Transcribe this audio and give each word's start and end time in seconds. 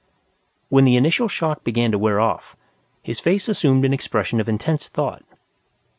When 0.69 0.83
the 0.85 0.95
initial 0.95 1.27
shock 1.27 1.63
began 1.63 1.91
to 1.91 1.99
wear 1.99 2.19
off, 2.19 2.55
his 3.03 3.19
face 3.19 3.47
assumed 3.47 3.85
an 3.85 3.93
expression 3.93 4.39
of 4.41 4.49
intense 4.49 4.89
thought. 4.89 5.23